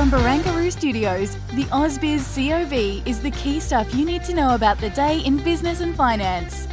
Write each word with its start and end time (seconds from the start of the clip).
From 0.00 0.10
Barangaroo 0.10 0.72
Studios, 0.72 1.34
the 1.52 1.64
AusBiz 1.64 2.24
COB 2.34 3.06
is 3.06 3.20
the 3.20 3.30
key 3.32 3.60
stuff 3.60 3.94
you 3.94 4.06
need 4.06 4.24
to 4.24 4.32
know 4.32 4.54
about 4.54 4.78
the 4.78 4.88
day 4.88 5.18
in 5.18 5.36
business 5.36 5.82
and 5.82 5.94
finance. 5.94 6.66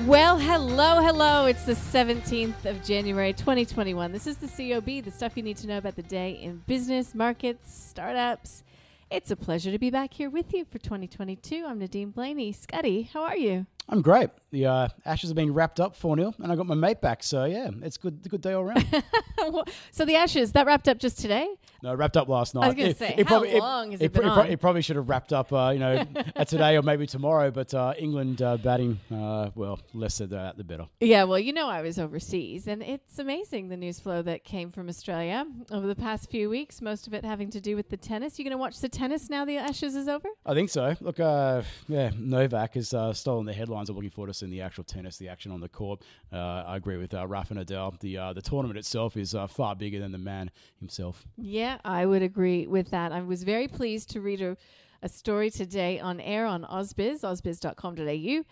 Well, 0.00 0.36
hello, 0.36 1.00
hello. 1.00 1.46
It's 1.46 1.62
the 1.62 1.74
17th 1.74 2.64
of 2.64 2.82
January 2.82 3.32
2021. 3.32 4.10
This 4.10 4.26
is 4.26 4.38
the 4.38 4.48
COB, 4.48 5.04
the 5.04 5.12
stuff 5.12 5.36
you 5.36 5.44
need 5.44 5.56
to 5.58 5.68
know 5.68 5.78
about 5.78 5.94
the 5.94 6.02
day 6.02 6.32
in 6.32 6.64
business, 6.66 7.14
markets, 7.14 7.72
startups. 7.72 8.64
It's 9.08 9.30
a 9.30 9.36
pleasure 9.36 9.70
to 9.70 9.78
be 9.78 9.90
back 9.90 10.12
here 10.12 10.28
with 10.28 10.52
you 10.52 10.64
for 10.64 10.78
2022. 10.78 11.64
I'm 11.64 11.78
Nadine 11.78 12.10
Blayney. 12.10 12.52
Scotty, 12.52 13.02
how 13.02 13.22
are 13.22 13.36
you? 13.36 13.66
I'm 13.88 14.02
great. 14.02 14.30
The 14.50 14.66
uh, 14.66 14.88
Ashes 15.04 15.30
have 15.30 15.36
been 15.36 15.52
wrapped 15.52 15.80
up 15.80 15.94
4 15.94 16.16
0, 16.16 16.34
and 16.38 16.50
I 16.50 16.56
got 16.56 16.66
my 16.66 16.74
mate 16.74 17.00
back. 17.00 17.22
So, 17.22 17.44
yeah, 17.44 17.70
it's 17.82 17.96
good 17.96 18.28
good 18.28 18.40
day 18.40 18.52
all 18.52 18.62
around. 18.62 18.86
so 19.90 20.04
the 20.04 20.16
Ashes, 20.16 20.52
that 20.52 20.66
wrapped 20.66 20.88
up 20.88 20.98
just 20.98 21.18
today? 21.18 21.48
no, 21.84 21.94
wrapped 21.94 22.16
up 22.16 22.28
last 22.28 22.54
night. 22.54 22.64
I 22.64 22.68
was 22.68 22.76
gonna 22.76 22.94
say, 22.94 23.22
how 23.26 23.44
long 23.44 23.92
has 23.92 24.00
it 24.00 24.12
been 24.12 24.22
pro- 24.22 24.30
on? 24.30 24.46
it 24.46 24.58
probably 24.58 24.80
should 24.80 24.96
have 24.96 25.08
wrapped 25.08 25.34
up, 25.34 25.52
uh, 25.52 25.70
you 25.70 25.78
know, 25.78 26.02
at 26.36 26.48
today 26.48 26.76
or 26.78 26.82
maybe 26.82 27.06
tomorrow, 27.06 27.50
but 27.50 27.74
uh, 27.74 27.92
England 27.98 28.40
uh, 28.40 28.56
batting, 28.56 28.98
uh, 29.12 29.50
well, 29.54 29.78
less 29.92 30.20
of 30.20 30.30
that, 30.30 30.56
the 30.56 30.64
better. 30.64 30.86
Yeah, 31.00 31.24
well, 31.24 31.38
you 31.38 31.52
know, 31.52 31.68
I 31.68 31.82
was 31.82 31.98
overseas, 31.98 32.66
and 32.66 32.82
it's 32.82 33.18
amazing 33.18 33.68
the 33.68 33.76
news 33.76 34.00
flow 34.00 34.22
that 34.22 34.44
came 34.44 34.70
from 34.70 34.88
Australia 34.88 35.44
over 35.70 35.86
the 35.86 35.94
past 35.94 36.30
few 36.30 36.48
weeks, 36.48 36.80
most 36.80 37.06
of 37.06 37.12
it 37.12 37.22
having 37.22 37.50
to 37.50 37.60
do 37.60 37.76
with 37.76 37.90
the 37.90 37.98
tennis. 37.98 38.38
You 38.38 38.46
going 38.46 38.52
to 38.52 38.58
watch 38.58 38.80
the 38.80 38.88
tennis 38.88 39.28
now 39.28 39.44
the 39.44 39.58
Ashes 39.58 39.94
is 39.94 40.08
over? 40.08 40.28
I 40.46 40.54
think 40.54 40.70
so. 40.70 40.96
Look, 41.02 41.20
uh, 41.20 41.62
yeah, 41.86 42.10
Novak 42.18 42.74
has 42.74 42.94
uh, 42.94 43.12
stolen 43.12 43.44
the 43.44 43.52
I'm 43.76 43.94
looking 43.94 44.10
forward 44.10 44.28
to 44.28 44.34
seeing 44.34 44.50
the 44.50 44.60
actual 44.60 44.84
tennis, 44.84 45.16
the 45.16 45.28
action 45.28 45.52
on 45.52 45.60
the 45.60 45.68
court. 45.68 46.02
Uh, 46.32 46.64
I 46.66 46.76
agree 46.76 46.96
with 46.96 47.14
uh, 47.14 47.26
Rafa 47.26 47.54
Nadal. 47.54 47.98
The 48.00 48.18
uh, 48.18 48.32
the 48.32 48.42
tournament 48.42 48.78
itself 48.78 49.16
is 49.16 49.34
uh, 49.34 49.46
far 49.46 49.74
bigger 49.74 49.98
than 49.98 50.12
the 50.12 50.18
man 50.18 50.50
himself. 50.78 51.26
Yeah, 51.36 51.78
I 51.84 52.06
would 52.06 52.22
agree 52.22 52.66
with 52.66 52.90
that. 52.90 53.12
I 53.12 53.20
was 53.20 53.42
very 53.42 53.68
pleased 53.68 54.10
to 54.10 54.20
read 54.20 54.40
a, 54.40 54.56
a 55.02 55.08
story 55.08 55.50
today 55.50 56.00
on 56.00 56.20
air 56.20 56.46
on 56.46 56.64
AusBiz, 56.64 57.20
ausbiz.com.au, 57.20 58.44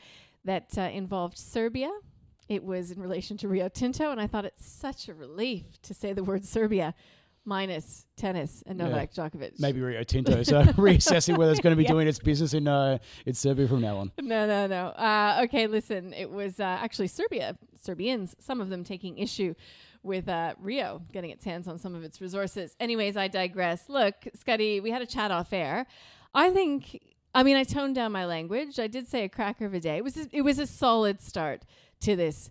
that 0.44 0.78
uh, 0.78 0.82
involved 0.82 1.38
Serbia. 1.38 1.90
It 2.48 2.64
was 2.64 2.90
in 2.90 3.00
relation 3.00 3.36
to 3.38 3.48
Rio 3.48 3.68
Tinto, 3.68 4.10
and 4.10 4.20
I 4.20 4.26
thought 4.26 4.44
it's 4.44 4.66
such 4.66 5.08
a 5.08 5.14
relief 5.14 5.80
to 5.82 5.94
say 5.94 6.12
the 6.12 6.24
word 6.24 6.44
Serbia 6.44 6.94
minus 7.44 8.06
tennis 8.16 8.62
and 8.66 8.78
Yeah. 8.78 8.88
Novak 8.88 9.12
Djokovic. 9.12 9.58
Maybe 9.58 9.80
Rio 9.80 10.02
Tinto. 10.04 10.42
So 10.42 10.62
reassessing 10.78 11.36
whether 11.36 11.50
it's 11.50 11.60
going 11.60 11.72
to 11.72 11.76
be 11.76 11.82
Yeah. 11.84 11.90
doing 11.90 12.06
its 12.08 12.18
business 12.18 12.54
in 12.54 12.68
uh, 12.68 12.98
in 13.26 13.34
Serbia 13.34 13.66
from 13.68 13.80
now 13.80 13.96
on. 13.98 14.12
No, 14.20 14.46
no, 14.46 14.66
no. 14.66 14.86
Uh, 14.88 15.40
okay, 15.44 15.66
listen. 15.66 16.12
It 16.12 16.30
was 16.30 16.60
uh, 16.60 16.64
actually 16.64 17.08
Serbia, 17.08 17.56
Serbians, 17.80 18.36
some 18.38 18.60
of 18.60 18.68
them 18.68 18.84
taking 18.84 19.18
issue 19.18 19.54
with 20.04 20.28
uh, 20.28 20.54
Rio 20.60 21.02
getting 21.12 21.30
its 21.30 21.44
hands 21.44 21.68
on 21.68 21.78
some 21.78 21.94
of 21.94 22.02
its 22.04 22.20
resources. 22.20 22.76
Anyways, 22.80 23.16
I 23.16 23.28
digress. 23.28 23.88
Look, 23.88 24.14
Scotty, 24.34 24.80
we 24.80 24.90
had 24.90 25.00
a 25.02 25.06
chat 25.06 25.30
off 25.30 25.52
air. 25.52 25.86
I 26.34 26.50
think, 26.50 27.00
I 27.34 27.42
mean, 27.44 27.56
I 27.56 27.62
toned 27.62 27.94
down 27.94 28.10
my 28.10 28.24
language. 28.26 28.80
I 28.80 28.88
did 28.88 29.06
say 29.06 29.22
a 29.24 29.28
cracker 29.28 29.64
of 29.64 29.74
a 29.74 29.80
day. 29.80 29.96
It 29.98 30.04
was, 30.04 30.16
it 30.16 30.42
was 30.42 30.58
a 30.58 30.66
solid 30.66 31.20
start 31.20 31.64
to 32.00 32.16
this 32.16 32.50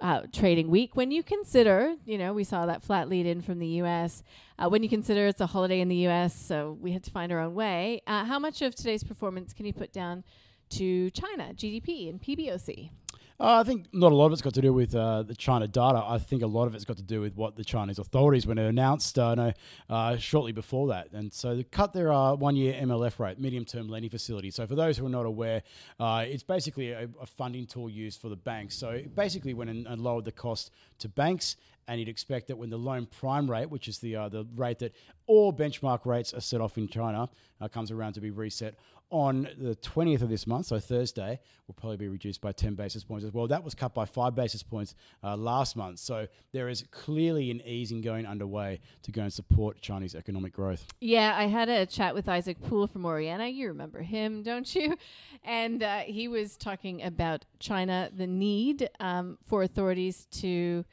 uh, 0.00 0.22
trading 0.32 0.68
week. 0.68 0.94
When 0.94 1.10
you 1.10 1.22
consider, 1.22 1.94
you 2.04 2.18
know, 2.18 2.32
we 2.32 2.44
saw 2.44 2.66
that 2.66 2.82
flat 2.82 3.08
lead 3.08 3.26
in 3.26 3.40
from 3.40 3.58
the 3.58 3.66
U.S. 3.66 4.22
Uh, 4.58 4.68
when 4.68 4.82
you 4.82 4.88
consider 4.88 5.26
it's 5.26 5.40
a 5.40 5.46
holiday 5.46 5.80
in 5.80 5.88
the 5.88 5.96
U.S., 5.96 6.34
so 6.34 6.76
we 6.80 6.92
had 6.92 7.02
to 7.04 7.10
find 7.10 7.32
our 7.32 7.40
own 7.40 7.54
way. 7.54 8.02
Uh, 8.06 8.24
how 8.24 8.38
much 8.38 8.62
of 8.62 8.74
today's 8.74 9.04
performance 9.04 9.52
can 9.52 9.66
you 9.66 9.72
put 9.72 9.92
down 9.92 10.24
to 10.70 11.10
China, 11.10 11.52
GDP, 11.54 12.08
and 12.08 12.20
PBOC? 12.20 12.90
Uh, 13.38 13.60
I 13.60 13.64
think 13.64 13.88
not 13.92 14.12
a 14.12 14.14
lot 14.14 14.26
of 14.26 14.32
it's 14.32 14.40
got 14.40 14.54
to 14.54 14.62
do 14.62 14.72
with 14.72 14.94
uh, 14.94 15.22
the 15.22 15.34
China 15.34 15.68
data. 15.68 16.02
I 16.06 16.16
think 16.18 16.42
a 16.42 16.46
lot 16.46 16.66
of 16.66 16.74
it's 16.74 16.86
got 16.86 16.96
to 16.96 17.02
do 17.02 17.20
with 17.20 17.36
what 17.36 17.54
the 17.54 17.64
Chinese 17.64 17.98
authorities, 17.98 18.46
when 18.46 18.56
they 18.56 18.64
announced 18.64 19.18
uh, 19.18 19.34
no, 19.34 19.52
uh, 19.90 20.16
shortly 20.16 20.52
before 20.52 20.88
that. 20.88 21.12
And 21.12 21.30
so 21.32 21.54
they 21.54 21.62
cut 21.64 21.92
their 21.92 22.10
uh, 22.10 22.34
one 22.34 22.56
year 22.56 22.72
MLF 22.80 23.18
rate, 23.18 23.38
medium 23.38 23.66
term 23.66 23.88
lending 23.88 24.10
facility. 24.10 24.50
So 24.50 24.66
for 24.66 24.74
those 24.74 24.96
who 24.96 25.04
are 25.04 25.10
not 25.10 25.26
aware, 25.26 25.62
uh, 26.00 26.24
it's 26.26 26.42
basically 26.42 26.92
a, 26.92 27.08
a 27.20 27.26
funding 27.26 27.66
tool 27.66 27.90
used 27.90 28.22
for 28.22 28.30
the 28.30 28.36
banks. 28.36 28.74
So 28.74 28.90
it 28.90 29.14
basically 29.14 29.52
went 29.52 29.68
and 29.68 30.00
lowered 30.00 30.24
the 30.24 30.32
cost 30.32 30.70
to 31.00 31.08
banks. 31.08 31.56
And 31.88 32.00
you'd 32.00 32.08
expect 32.08 32.48
that 32.48 32.56
when 32.56 32.70
the 32.70 32.76
loan 32.76 33.06
prime 33.06 33.50
rate, 33.50 33.70
which 33.70 33.86
is 33.88 33.98
the 33.98 34.16
uh, 34.16 34.28
the 34.28 34.44
rate 34.56 34.80
that 34.80 34.92
all 35.26 35.52
benchmark 35.52 36.04
rates 36.04 36.34
are 36.34 36.40
set 36.40 36.60
off 36.60 36.76
in 36.78 36.88
China, 36.88 37.28
uh, 37.60 37.68
comes 37.68 37.90
around 37.90 38.14
to 38.14 38.20
be 38.20 38.30
reset 38.30 38.74
on 39.10 39.48
the 39.56 39.76
20th 39.76 40.22
of 40.22 40.28
this 40.28 40.46
month, 40.46 40.66
so 40.66 40.78
Thursday, 40.80 41.38
will 41.66 41.74
probably 41.74 41.96
be 41.96 42.08
reduced 42.08 42.40
by 42.40 42.50
10 42.50 42.74
basis 42.74 43.04
points 43.04 43.24
as 43.24 43.32
well. 43.32 43.46
That 43.46 43.62
was 43.62 43.74
cut 43.74 43.94
by 43.94 44.04
five 44.04 44.34
basis 44.34 44.62
points 44.62 44.94
uh, 45.22 45.36
last 45.36 45.76
month. 45.76 46.00
So 46.00 46.26
there 46.52 46.68
is 46.68 46.84
clearly 46.90 47.50
an 47.50 47.60
easing 47.64 48.00
going 48.00 48.26
underway 48.26 48.80
to 49.02 49.12
go 49.12 49.22
and 49.22 49.32
support 49.32 49.80
Chinese 49.80 50.14
economic 50.14 50.52
growth. 50.52 50.86
Yeah, 51.00 51.34
I 51.36 51.46
had 51.46 51.68
a 51.68 51.86
chat 51.86 52.14
with 52.14 52.28
Isaac 52.28 52.60
Poole 52.62 52.88
from 52.88 53.02
Oreana. 53.02 53.52
You 53.52 53.68
remember 53.68 54.02
him, 54.02 54.42
don't 54.42 54.72
you? 54.74 54.96
And 55.48 55.80
uh, 55.80 55.98
he 56.00 56.26
was 56.26 56.56
talking 56.56 57.04
about 57.04 57.44
China, 57.60 58.10
the 58.12 58.26
need 58.26 58.90
um, 58.98 59.38
for 59.46 59.62
authorities 59.62 60.26
to 60.40 60.84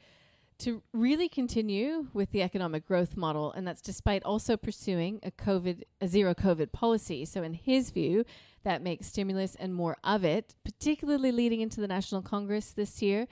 to 0.58 0.82
really 0.92 1.28
continue 1.28 2.06
with 2.12 2.30
the 2.30 2.42
economic 2.42 2.86
growth 2.86 3.16
model, 3.16 3.52
and 3.52 3.66
that's 3.66 3.80
despite 3.80 4.22
also 4.22 4.56
pursuing 4.56 5.20
a 5.22 5.30
COVID, 5.30 5.82
a 6.00 6.08
zero 6.08 6.34
COVID 6.34 6.72
policy. 6.72 7.24
So, 7.24 7.42
in 7.42 7.54
his 7.54 7.90
view, 7.90 8.24
that 8.62 8.82
makes 8.82 9.08
stimulus 9.08 9.56
and 9.56 9.74
more 9.74 9.96
of 10.04 10.24
it, 10.24 10.54
particularly 10.64 11.32
leading 11.32 11.60
into 11.60 11.80
the 11.80 11.88
National 11.88 12.22
Congress 12.22 12.70
this 12.72 13.02
year, 13.02 13.26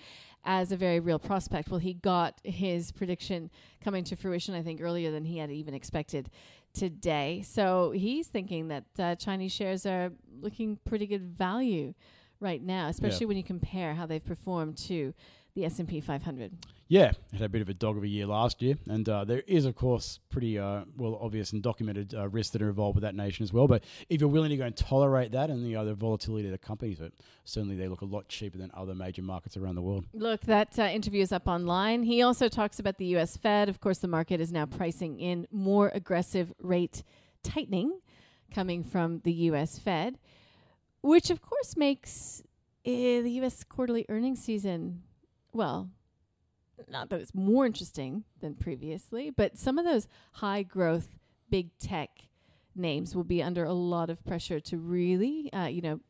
as 0.45 0.73
a 0.73 0.77
very 0.77 1.01
real 1.01 1.19
prospect. 1.19 1.71
Well, 1.71 1.81
he 1.81 1.95
got 1.95 2.41
his 2.45 2.93
prediction 2.93 3.51
coming 3.83 4.05
to 4.05 4.17
fruition, 4.17 4.55
I 4.55 4.63
think, 4.63 4.81
earlier 4.81 5.11
than 5.11 5.25
he 5.25 5.39
had 5.39 5.51
even 5.51 5.75
expected 5.75 6.31
today. 6.75 7.43
So 7.47 7.91
he's 7.93 8.27
thinking 8.29 8.69
that 8.69 8.85
uh, 8.99 9.15
Chinese 9.15 9.53
shares 9.53 9.87
are 9.87 10.11
looking 10.41 10.79
pretty 10.85 11.07
good 11.07 11.37
value 11.37 11.95
right 12.41 12.63
now, 12.63 12.89
especially 12.89 13.27
when 13.27 13.37
you 13.37 13.45
compare 13.45 13.95
how 13.95 14.05
they've 14.05 14.25
performed 14.25 14.77
to 14.77 15.15
the 15.55 15.65
S&P 15.67 16.01
500. 16.01 16.53
Yeah, 16.89 17.13
it 17.33 17.39
had 17.39 17.43
a 17.43 17.49
bit 17.49 17.63
of 17.63 17.69
a 17.69 17.75
dog 17.75 17.97
of 17.97 18.03
a 18.03 18.09
year 18.09 18.27
last 18.27 18.61
year, 18.61 18.77
and 18.89 19.09
uh, 19.09 19.25
there 19.25 19.43
is, 19.47 19.65
of 19.65 19.75
course, 19.75 20.19
pretty 20.31 20.59
uh, 20.59 20.83
well 20.97 21.19
obvious 21.21 21.53
and 21.53 21.63
documented 21.63 22.15
uh, 22.15 22.29
risks 22.29 22.53
that 22.53 22.63
are 22.63 22.69
involved 22.69 22.97
with 22.97 23.03
that 23.03 23.15
nation 23.15 23.43
as 23.45 23.53
well. 23.53 23.67
But 23.67 23.85
if 24.11 24.21
you're 24.21 24.29
willing 24.29 24.51
to 24.51 24.57
go 24.57 24.65
and 24.65 24.77
tolerate 24.77 25.33
that 25.33 25.49
and 25.49 25.65
the 25.65 25.77
other 25.77 25.95
volatility 25.95 26.47
of 26.49 26.53
the 26.53 26.59
companies, 26.59 27.01
it, 27.01 27.15
certainly 27.45 27.77
they 27.77 27.89
look 27.89 28.03
a 28.03 28.07
lot 28.07 28.29
cheaper 28.29 28.59
than 28.59 28.71
other 28.75 28.95
major 28.95 29.23
markets 29.23 29.57
around 29.57 29.77
the 29.77 29.83
world. 29.83 30.05
Look, 30.13 30.43
that 30.43 30.79
uh, 30.79 30.83
interview 30.83 31.23
is 31.23 31.33
up 31.33 31.49
online. 31.49 32.03
He 32.03 32.23
also 32.23 32.49
talks 32.49 32.79
about 32.79 32.99
the 32.99 33.07
U.S. 33.07 33.37
Fed. 33.37 33.69
Of 33.69 33.81
course, 33.81 33.99
the 33.99 34.09
market 34.09 34.41
is 34.41 34.53
now 34.53 34.67
pricing 34.67 35.19
in 35.19 35.47
more 35.51 35.91
aggressive 35.95 36.53
rate 36.61 37.03
tightening 37.43 38.01
coming 38.53 38.85
from 38.85 39.21
the 39.25 39.33
U.S. 39.33 39.79
Fed, 39.79 40.19
which 41.03 41.31
of 41.31 41.41
course 41.41 41.77
makes 41.77 42.43
uh, 42.87 42.91
the 42.91 43.31
U.S. 43.41 43.65
quarterly 43.65 44.05
earnings 44.09 44.43
season, 44.43 45.03
well, 45.53 45.91
not 46.89 47.11
that 47.11 47.21
it's 47.21 47.35
more 47.35 47.67
interesting 47.67 48.25
than 48.41 48.55
previously, 48.55 49.31
but 49.31 49.59
some 49.59 49.79
of 49.79 49.85
those 49.85 50.07
high 50.33 50.63
growth 50.63 51.09
big 51.51 51.77
tech 51.79 52.11
names 52.75 53.15
will 53.15 53.25
be 53.25 53.43
under 53.43 53.65
a 53.65 53.73
lot 53.73 54.11
of 54.11 54.25
pressure 54.25 54.61
to 54.61 54.79
really, 54.79 55.53
uh, 55.53 55.67
you 55.67 55.83
know, 55.83 56.01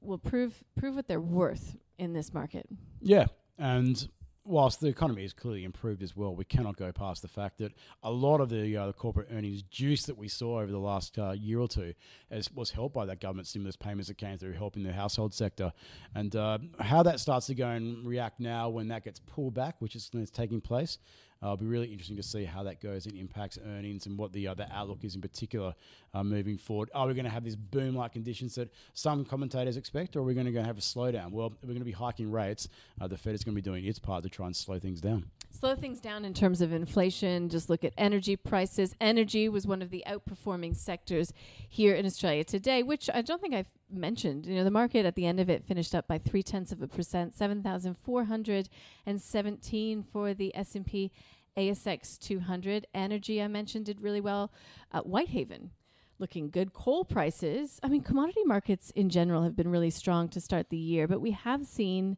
will 0.00 0.18
prove 0.18 0.62
prove 0.76 0.94
what 0.94 1.08
they're 1.08 1.20
worth 1.20 1.76
in 1.98 2.12
this 2.12 2.32
market. 2.32 2.66
Yeah, 3.00 3.26
and 3.58 4.08
whilst 4.48 4.80
the 4.80 4.86
economy 4.86 5.22
has 5.22 5.32
clearly 5.32 5.64
improved 5.64 6.02
as 6.02 6.16
well, 6.16 6.34
we 6.34 6.44
cannot 6.44 6.76
go 6.76 6.90
past 6.90 7.20
the 7.22 7.28
fact 7.28 7.58
that 7.58 7.72
a 8.02 8.10
lot 8.10 8.40
of 8.40 8.48
the, 8.48 8.76
uh, 8.76 8.86
the 8.86 8.92
corporate 8.92 9.28
earnings 9.30 9.62
juice 9.62 10.04
that 10.06 10.16
we 10.16 10.26
saw 10.26 10.60
over 10.60 10.72
the 10.72 10.78
last 10.78 11.18
uh, 11.18 11.32
year 11.32 11.60
or 11.60 11.68
two 11.68 11.92
as, 12.30 12.50
was 12.52 12.70
helped 12.70 12.94
by 12.94 13.04
that 13.04 13.20
government 13.20 13.46
stimulus 13.46 13.76
payments 13.76 14.08
that 14.08 14.16
came 14.16 14.38
through 14.38 14.54
helping 14.54 14.82
the 14.82 14.92
household 14.92 15.34
sector. 15.34 15.72
And 16.14 16.34
uh, 16.34 16.58
how 16.80 17.02
that 17.02 17.20
starts 17.20 17.46
to 17.48 17.54
go 17.54 17.68
and 17.68 18.06
react 18.06 18.40
now 18.40 18.70
when 18.70 18.88
that 18.88 19.04
gets 19.04 19.20
pulled 19.20 19.54
back, 19.54 19.76
which 19.80 19.94
is 19.94 20.10
taking 20.32 20.60
place, 20.60 20.98
Uh, 21.42 21.46
it'll 21.46 21.56
be 21.56 21.66
really 21.66 21.86
interesting 21.86 22.16
to 22.16 22.22
see 22.22 22.44
how 22.44 22.62
that 22.64 22.80
goes 22.80 23.06
and 23.06 23.16
impacts 23.16 23.58
earnings 23.64 24.06
and 24.06 24.18
what 24.18 24.32
the 24.32 24.48
uh, 24.48 24.54
the 24.54 24.70
outlook 24.72 25.04
is 25.04 25.14
in 25.14 25.20
particular 25.20 25.74
uh, 26.14 26.24
moving 26.24 26.58
forward. 26.58 26.90
Are 26.94 27.06
we 27.06 27.14
going 27.14 27.24
to 27.24 27.30
have 27.30 27.44
this 27.44 27.54
boom 27.54 27.94
like 27.94 28.12
conditions 28.12 28.56
that 28.56 28.72
some 28.94 29.24
commentators 29.24 29.76
expect, 29.76 30.16
or 30.16 30.20
are 30.20 30.24
we 30.24 30.34
going 30.34 30.52
to 30.52 30.62
have 30.62 30.78
a 30.78 30.80
slowdown? 30.80 31.30
Well, 31.30 31.52
we're 31.62 31.68
going 31.68 31.78
to 31.78 31.84
be 31.84 31.92
hiking 31.92 32.32
rates. 32.32 32.68
Uh, 33.00 33.06
the 33.06 33.16
Fed 33.16 33.34
is 33.34 33.44
going 33.44 33.54
to 33.54 33.62
be 33.62 33.64
doing 33.64 33.84
its 33.84 33.98
part 33.98 34.22
to 34.24 34.28
try 34.28 34.46
and 34.46 34.56
slow 34.56 34.78
things 34.78 35.00
down. 35.00 35.30
Slow 35.50 35.74
things 35.74 36.00
down 36.00 36.24
in 36.24 36.34
terms 36.34 36.60
of 36.60 36.72
inflation. 36.72 37.48
Just 37.48 37.70
look 37.70 37.84
at 37.84 37.92
energy 37.96 38.36
prices. 38.36 38.94
Energy 39.00 39.48
was 39.48 39.66
one 39.66 39.80
of 39.80 39.90
the 39.90 40.04
outperforming 40.06 40.76
sectors 40.76 41.32
here 41.68 41.94
in 41.94 42.04
Australia 42.04 42.44
today, 42.44 42.82
which 42.82 43.08
I 43.12 43.22
don't 43.22 43.40
think 43.40 43.54
I've 43.54 43.70
mentioned. 43.90 44.46
You 44.46 44.56
know, 44.56 44.64
the 44.64 44.70
market 44.70 45.06
at 45.06 45.14
the 45.14 45.26
end 45.26 45.40
of 45.40 45.48
it 45.48 45.64
finished 45.64 45.94
up 45.94 46.06
by 46.06 46.18
three 46.18 46.42
tenths 46.42 46.72
of 46.72 46.82
a 46.82 46.88
percent, 46.88 47.34
seven 47.34 47.62
thousand 47.62 47.94
four 47.94 48.24
hundred 48.24 48.68
and 49.06 49.20
seventeen 49.20 50.02
for 50.02 50.34
the 50.34 50.54
S 50.54 50.74
and 50.74 50.86
P 50.86 51.12
ASX 51.56 52.18
200. 52.18 52.86
Energy, 52.94 53.42
I 53.42 53.48
mentioned, 53.48 53.86
did 53.86 54.00
really 54.00 54.20
well. 54.20 54.52
Uh, 54.92 55.00
Whitehaven 55.00 55.70
looking 56.18 56.50
good. 56.50 56.72
Coal 56.72 57.04
prices, 57.04 57.78
I 57.82 57.88
mean, 57.88 58.02
commodity 58.02 58.44
markets 58.44 58.90
in 58.94 59.08
general 59.08 59.42
have 59.44 59.56
been 59.56 59.68
really 59.68 59.90
strong 59.90 60.28
to 60.30 60.40
start 60.40 60.70
the 60.70 60.76
year, 60.76 61.06
but 61.06 61.20
we 61.20 61.30
have 61.32 61.66
seen 61.66 62.16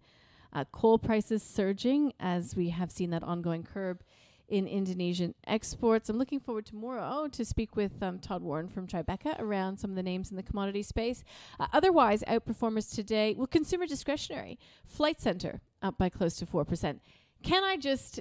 uh, 0.53 0.65
coal 0.73 0.99
prices 0.99 1.43
surging 1.43 2.13
as 2.19 2.57
we 2.57 2.71
have 2.71 2.91
seen 2.91 3.11
that 3.11 3.23
ongoing 3.23 3.63
curb 3.63 4.03
in 4.51 4.67
Indonesian 4.67 5.35
exports. 5.47 6.09
I'm 6.09 6.19
looking 6.19 6.41
forward 6.41 6.67
tomorrow 6.67 7.29
to 7.29 7.45
speak 7.45 7.77
with 7.77 8.03
um, 8.03 8.19
Todd 8.19 8.43
Warren 8.43 8.69
from 8.69 8.87
Tribeca 8.87 9.41
around 9.41 9.79
some 9.79 9.91
of 9.91 9.97
the 9.97 10.03
names 10.03 10.31
in 10.31 10.37
the 10.37 10.43
commodity 10.43 10.83
space. 10.83 11.23
Uh, 11.59 11.67
otherwise, 11.73 12.23
outperformers 12.29 12.95
today, 12.95 13.35
well, 13.39 13.47
consumer 13.47 13.87
discretionary, 13.87 14.59
Flight 14.85 15.21
Centre 15.21 15.61
up 15.83 15.97
by 15.97 16.09
close 16.09 16.37
to 16.37 16.47
4%. 16.47 16.99
Can 17.43 17.65
I 17.65 17.77
just 17.77 18.21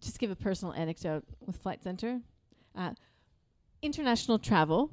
just 0.00 0.18
give 0.18 0.30
a 0.30 0.36
personal 0.36 0.74
anecdote 0.74 1.24
with 1.44 1.56
Flight 1.56 1.82
Centre? 1.82 2.20
Uh, 2.74 2.92
international 3.82 4.38
travel, 4.38 4.90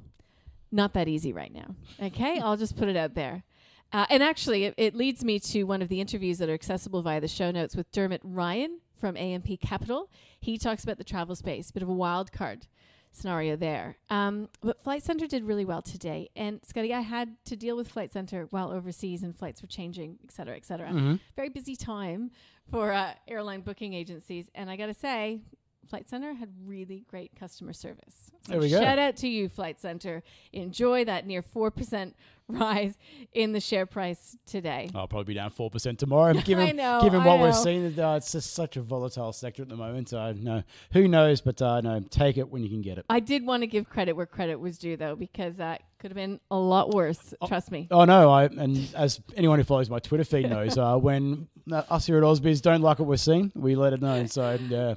not 0.72 0.94
that 0.94 1.08
easy 1.08 1.32
right 1.32 1.52
now. 1.52 1.74
Okay, 2.02 2.38
I'll 2.42 2.56
just 2.56 2.76
put 2.76 2.88
it 2.88 2.96
out 2.96 3.14
there. 3.14 3.44
Uh, 3.92 4.06
and 4.10 4.22
actually, 4.22 4.64
it, 4.64 4.74
it, 4.76 4.94
leads 4.94 5.22
me 5.22 5.38
to 5.38 5.64
one 5.64 5.80
of 5.80 5.88
the 5.88 6.00
interviews 6.00 6.38
that 6.38 6.48
are 6.48 6.54
accessible 6.54 7.02
via 7.02 7.20
the 7.20 7.28
show 7.28 7.50
notes 7.50 7.76
with 7.76 7.90
Dermot 7.92 8.20
Ryan 8.24 8.80
from 9.04 9.18
AMP 9.18 9.60
Capital. 9.60 10.10
He 10.40 10.56
talks 10.56 10.82
about 10.82 10.96
the 10.96 11.04
travel 11.04 11.36
space, 11.36 11.70
bit 11.70 11.82
of 11.82 11.90
a 11.90 11.92
wild 11.92 12.32
card 12.32 12.66
scenario 13.12 13.54
there. 13.54 13.98
Um, 14.08 14.48
but 14.62 14.82
Flight 14.82 15.02
Centre 15.02 15.26
did 15.26 15.44
really 15.44 15.66
well 15.66 15.82
today. 15.82 16.30
And 16.34 16.64
Scotty, 16.64 16.94
I 16.94 17.02
had 17.02 17.36
to 17.44 17.54
deal 17.54 17.76
with 17.76 17.86
Flight 17.86 18.14
Centre 18.14 18.46
while 18.48 18.70
overseas 18.72 19.22
and 19.22 19.36
flights 19.36 19.60
were 19.60 19.68
changing, 19.68 20.20
et 20.24 20.32
cetera, 20.32 20.56
et 20.56 20.64
cetera. 20.64 20.88
Mm-hmm. 20.88 21.16
Very 21.36 21.50
busy 21.50 21.76
time 21.76 22.30
for 22.70 22.92
uh, 22.92 23.12
airline 23.28 23.60
booking 23.60 23.92
agencies. 23.92 24.48
And 24.54 24.70
I 24.70 24.76
got 24.76 24.86
to 24.86 24.94
say, 24.94 25.40
Flight 25.84 26.08
Centre 26.08 26.34
had 26.34 26.48
really 26.64 27.04
great 27.08 27.32
customer 27.38 27.72
service. 27.72 28.30
So 28.46 28.52
there 28.52 28.60
we 28.60 28.70
go. 28.70 28.80
Shout 28.80 28.98
out 28.98 29.16
to 29.18 29.28
you, 29.28 29.48
Flight 29.48 29.80
Center. 29.80 30.22
Enjoy 30.52 31.04
that 31.04 31.26
near 31.26 31.42
4% 31.42 32.12
rise 32.48 32.94
in 33.32 33.52
the 33.52 33.60
share 33.60 33.86
price 33.86 34.36
today. 34.46 34.90
I'll 34.94 35.08
probably 35.08 35.24
be 35.24 35.34
down 35.34 35.50
4% 35.50 35.96
tomorrow. 35.96 36.34
Given, 36.34 36.68
I 36.68 36.72
know, 36.72 37.00
given 37.02 37.20
I 37.20 37.26
what 37.26 37.36
know. 37.36 37.42
we're 37.42 37.52
seeing, 37.52 37.98
uh, 37.98 38.16
it's 38.16 38.32
just 38.32 38.52
such 38.52 38.76
a 38.76 38.82
volatile 38.82 39.32
sector 39.32 39.62
at 39.62 39.68
the 39.68 39.76
moment. 39.76 40.12
Uh, 40.12 40.34
no, 40.36 40.62
who 40.92 41.08
knows, 41.08 41.40
but 41.40 41.60
uh, 41.62 41.80
no, 41.80 42.00
take 42.10 42.36
it 42.36 42.50
when 42.50 42.62
you 42.62 42.68
can 42.68 42.82
get 42.82 42.98
it. 42.98 43.06
I 43.08 43.20
did 43.20 43.46
want 43.46 43.62
to 43.62 43.66
give 43.66 43.88
credit 43.88 44.12
where 44.14 44.26
credit 44.26 44.56
was 44.60 44.76
due, 44.76 44.96
though, 44.96 45.16
because 45.16 45.56
that 45.56 45.82
could 45.98 46.10
have 46.10 46.16
been 46.16 46.38
a 46.50 46.58
lot 46.58 46.90
worse. 46.90 47.32
Oh, 47.40 47.46
trust 47.46 47.70
me. 47.70 47.88
Oh, 47.90 48.04
no. 48.04 48.30
I 48.30 48.44
And 48.44 48.92
as 48.94 49.22
anyone 49.36 49.58
who 49.58 49.64
follows 49.64 49.88
my 49.88 50.00
Twitter 50.00 50.24
feed 50.24 50.50
knows, 50.50 50.76
uh, 50.76 50.96
when 50.98 51.48
uh, 51.72 51.82
us 51.88 52.06
here 52.06 52.18
at 52.18 52.24
AusBiz 52.24 52.60
don't 52.60 52.82
like 52.82 52.98
what 52.98 53.08
we're 53.08 53.16
seeing, 53.16 53.52
we 53.54 53.74
let 53.74 53.94
it 53.94 54.02
know. 54.02 54.26
So, 54.26 54.58
yeah 54.68 54.96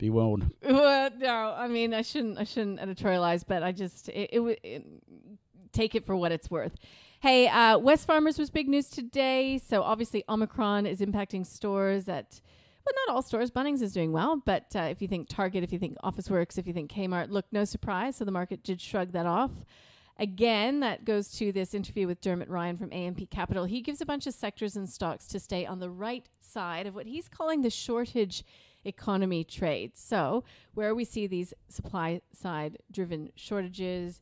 be 0.00 0.10
warned. 0.10 0.52
Well, 0.64 1.10
no, 1.18 1.54
I 1.56 1.68
mean 1.68 1.92
I 1.92 2.02
shouldn't. 2.02 2.38
I 2.38 2.44
shouldn't 2.44 2.80
editorialize, 2.80 3.44
but 3.46 3.62
I 3.62 3.70
just 3.70 4.08
it, 4.08 4.30
it 4.62 4.86
take 5.72 5.94
it 5.94 6.06
for 6.06 6.16
what 6.16 6.32
it's 6.32 6.50
worth. 6.50 6.74
Hey, 7.20 7.48
uh, 7.48 7.78
Wesfarmers 7.78 8.38
was 8.38 8.50
big 8.50 8.68
news 8.68 8.88
today. 8.88 9.58
So 9.58 9.82
obviously 9.82 10.24
Omicron 10.28 10.86
is 10.86 11.00
impacting 11.00 11.46
stores 11.46 12.08
at. 12.08 12.40
Well, 12.86 12.94
not 13.06 13.14
all 13.14 13.22
stores. 13.22 13.50
Bunnings 13.50 13.82
is 13.82 13.92
doing 13.92 14.10
well, 14.10 14.42
but 14.44 14.74
uh, 14.74 14.88
if 14.90 15.02
you 15.02 15.06
think 15.06 15.28
Target, 15.28 15.62
if 15.62 15.70
you 15.70 15.78
think 15.78 15.98
Officeworks, 16.02 16.56
if 16.56 16.66
you 16.66 16.72
think 16.72 16.90
Kmart, 16.90 17.28
look, 17.28 17.44
no 17.52 17.64
surprise. 17.64 18.16
So 18.16 18.24
the 18.24 18.32
market 18.32 18.64
did 18.64 18.80
shrug 18.80 19.12
that 19.12 19.26
off. 19.26 19.50
Again, 20.18 20.80
that 20.80 21.04
goes 21.04 21.30
to 21.32 21.52
this 21.52 21.74
interview 21.74 22.06
with 22.06 22.22
Dermot 22.22 22.48
Ryan 22.48 22.78
from 22.78 22.92
AMP 22.92 23.30
Capital. 23.30 23.64
He 23.64 23.82
gives 23.82 24.00
a 24.00 24.06
bunch 24.06 24.26
of 24.26 24.32
sectors 24.32 24.76
and 24.76 24.88
stocks 24.88 25.26
to 25.28 25.38
stay 25.38 25.66
on 25.66 25.78
the 25.78 25.90
right 25.90 26.26
side 26.40 26.86
of 26.86 26.94
what 26.94 27.06
he's 27.06 27.28
calling 27.28 27.60
the 27.60 27.70
shortage 27.70 28.44
economy 28.84 29.44
trade. 29.44 29.92
So, 29.96 30.44
where 30.74 30.94
we 30.94 31.04
see 31.04 31.26
these 31.26 31.52
supply 31.68 32.22
side 32.32 32.78
driven 32.90 33.30
shortages, 33.34 34.20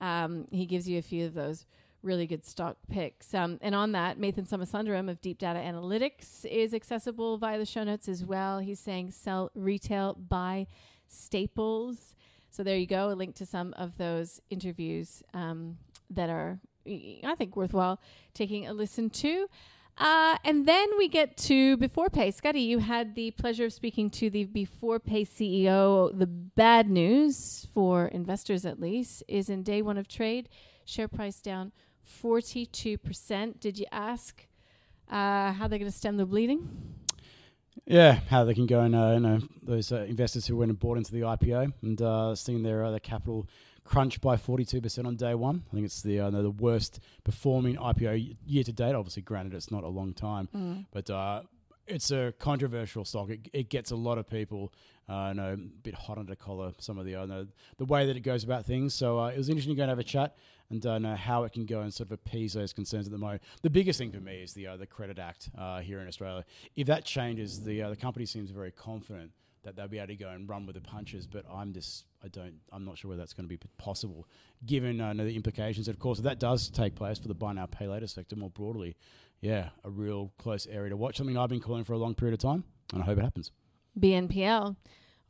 um, 0.00 0.46
he 0.50 0.66
gives 0.66 0.88
you 0.88 0.98
a 0.98 1.02
few 1.02 1.26
of 1.26 1.34
those 1.34 1.66
really 2.02 2.26
good 2.26 2.44
stock 2.44 2.76
picks. 2.90 3.34
Um, 3.34 3.58
and 3.60 3.74
on 3.74 3.92
that, 3.92 4.18
Nathan 4.18 4.44
Somasundaram 4.44 5.10
of 5.10 5.20
Deep 5.20 5.38
Data 5.38 5.58
Analytics 5.58 6.44
is 6.46 6.72
accessible 6.72 7.36
via 7.38 7.58
the 7.58 7.66
show 7.66 7.84
notes 7.84 8.08
as 8.08 8.24
well. 8.24 8.58
He's 8.58 8.80
saying 8.80 9.10
sell 9.10 9.50
retail, 9.54 10.14
buy 10.14 10.66
staples. 11.08 12.14
So 12.50 12.62
there 12.62 12.76
you 12.76 12.86
go, 12.86 13.10
a 13.10 13.14
link 13.14 13.34
to 13.36 13.46
some 13.46 13.74
of 13.74 13.96
those 13.98 14.40
interviews 14.50 15.22
um, 15.34 15.78
that 16.10 16.30
are, 16.30 16.58
I 16.86 17.34
think, 17.36 17.56
worthwhile 17.56 18.00
taking 18.34 18.66
a 18.66 18.72
listen 18.72 19.10
to. 19.10 19.46
Uh, 20.00 20.38
and 20.46 20.66
then 20.66 20.88
we 20.96 21.08
get 21.08 21.36
to 21.36 21.76
Beforepay. 21.76 22.32
Scotty, 22.32 22.62
you 22.62 22.78
had 22.78 23.14
the 23.14 23.32
pleasure 23.32 23.66
of 23.66 23.72
speaking 23.74 24.08
to 24.08 24.30
the 24.30 24.46
Beforepay 24.46 25.28
CEO. 25.28 26.18
The 26.18 26.26
bad 26.26 26.88
news 26.88 27.68
for 27.74 28.06
investors, 28.06 28.64
at 28.64 28.80
least, 28.80 29.22
is 29.28 29.50
in 29.50 29.62
day 29.62 29.82
one 29.82 29.98
of 29.98 30.08
trade, 30.08 30.48
share 30.86 31.06
price 31.06 31.42
down 31.42 31.72
42%. 32.22 33.60
Did 33.60 33.78
you 33.78 33.84
ask 33.92 34.46
uh, 35.10 35.52
how 35.52 35.68
they're 35.68 35.78
going 35.78 35.90
to 35.90 35.96
stem 35.96 36.16
the 36.16 36.24
bleeding? 36.24 36.96
Yeah, 37.86 38.20
how 38.28 38.44
they 38.44 38.54
can 38.54 38.66
go 38.66 38.80
and 38.80 38.94
uh, 38.94 39.12
you 39.14 39.20
know 39.20 39.40
those 39.62 39.90
uh, 39.92 40.06
investors 40.08 40.46
who 40.46 40.56
went 40.56 40.70
and 40.70 40.78
bought 40.78 40.96
into 40.96 41.12
the 41.12 41.20
IPO 41.20 41.72
and 41.82 42.00
uh, 42.00 42.34
seeing 42.34 42.62
their 42.62 42.84
uh, 42.84 42.90
their 42.90 43.00
capital 43.00 43.48
crunched 43.90 44.20
by 44.20 44.36
42% 44.36 45.04
on 45.04 45.16
day 45.16 45.34
one. 45.34 45.64
I 45.70 45.74
think 45.74 45.84
it's 45.84 46.00
the 46.00 46.20
uh, 46.20 46.30
the 46.30 46.50
worst 46.50 47.00
performing 47.24 47.76
IPO 47.76 48.36
year 48.46 48.62
to 48.62 48.72
date. 48.72 48.94
Obviously, 48.94 49.22
granted, 49.22 49.54
it's 49.54 49.72
not 49.72 49.82
a 49.82 49.88
long 49.88 50.14
time, 50.14 50.48
mm. 50.54 50.86
but 50.92 51.10
uh, 51.10 51.42
it's 51.88 52.12
a 52.12 52.32
controversial 52.38 53.04
stock. 53.04 53.30
It, 53.30 53.48
it, 53.52 53.68
gets 53.68 53.90
a 53.90 53.96
lot 53.96 54.16
of 54.16 54.30
people, 54.30 54.72
uh, 55.08 55.32
know, 55.32 55.54
a 55.54 55.56
bit 55.56 55.94
hot 55.94 56.18
under 56.18 56.30
the 56.30 56.36
collar. 56.36 56.72
Some 56.78 56.98
of 56.98 57.04
the 57.04 57.16
uh, 57.16 57.44
the 57.78 57.84
way 57.84 58.06
that 58.06 58.16
it 58.16 58.20
goes 58.20 58.44
about 58.44 58.64
things. 58.64 58.94
So 58.94 59.18
uh, 59.18 59.28
it 59.28 59.36
was 59.36 59.48
interesting 59.48 59.74
to 59.74 59.76
go 59.76 59.82
and 59.82 59.90
have 59.90 59.98
a 59.98 60.04
chat 60.04 60.36
and 60.70 60.86
uh, 60.86 60.98
know 61.00 61.16
how 61.16 61.42
it 61.42 61.52
can 61.52 61.66
go 61.66 61.80
and 61.80 61.92
sort 61.92 62.08
of 62.08 62.12
appease 62.12 62.52
those 62.52 62.72
concerns 62.72 63.06
at 63.06 63.12
the 63.12 63.18
moment. 63.18 63.42
The 63.62 63.70
biggest 63.70 63.98
thing 63.98 64.12
for 64.12 64.20
me 64.20 64.36
is 64.40 64.52
the 64.52 64.68
uh, 64.68 64.76
the 64.76 64.86
Credit 64.86 65.18
Act 65.18 65.50
uh, 65.58 65.80
here 65.80 65.98
in 66.00 66.06
Australia. 66.06 66.44
If 66.76 66.86
that 66.86 67.04
changes, 67.04 67.64
the 67.64 67.82
uh, 67.82 67.90
the 67.90 67.96
company 67.96 68.24
seems 68.24 68.50
very 68.50 68.70
confident 68.70 69.32
that 69.62 69.76
they'll 69.76 69.88
be 69.88 69.98
able 69.98 70.08
to 70.08 70.16
go 70.16 70.30
and 70.30 70.48
run 70.48 70.66
with 70.66 70.74
the 70.74 70.80
punches. 70.80 71.26
But 71.26 71.44
I'm 71.52 71.72
just, 71.72 72.04
I 72.24 72.28
don't, 72.28 72.54
I'm 72.72 72.84
not 72.84 72.98
sure 72.98 73.08
whether 73.08 73.20
that's 73.20 73.32
going 73.32 73.48
to 73.48 73.48
be 73.48 73.60
possible, 73.78 74.26
given 74.66 75.00
uh, 75.00 75.12
the 75.14 75.34
implications. 75.34 75.88
Of 75.88 75.98
course, 75.98 76.18
if 76.18 76.24
that 76.24 76.38
does 76.38 76.68
take 76.68 76.94
place 76.94 77.18
for 77.18 77.28
the 77.28 77.34
buy 77.34 77.52
now, 77.52 77.66
pay 77.66 77.86
later 77.86 78.06
sector 78.06 78.36
more 78.36 78.50
broadly, 78.50 78.96
yeah, 79.40 79.70
a 79.84 79.90
real 79.90 80.32
close 80.38 80.66
area 80.66 80.90
to 80.90 80.96
watch. 80.96 81.16
Something 81.16 81.36
I've 81.36 81.48
been 81.48 81.60
calling 81.60 81.84
for 81.84 81.94
a 81.94 81.98
long 81.98 82.14
period 82.14 82.34
of 82.34 82.40
time, 82.40 82.64
and 82.92 83.02
I 83.02 83.06
hope 83.06 83.18
it 83.18 83.22
happens. 83.24 83.52
BNPL 83.98 84.76